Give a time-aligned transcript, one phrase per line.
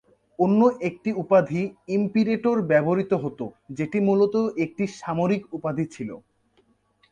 [0.39, 0.59] অন্য
[0.87, 1.61] একটি উপাধি
[1.95, 3.39] "ইমপিরেটর"ব্যবহৃত হত,
[3.77, 4.35] যেটি মূলত
[4.65, 6.09] একটি সামরিক উপাধি ছিল।